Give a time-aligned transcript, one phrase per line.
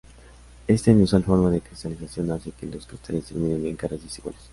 [0.67, 4.41] Esta inusual forma de cristalización hace que los cristales terminen en caras desiguales.